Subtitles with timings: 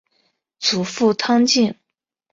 [0.59, 1.75] 祖父汤敬。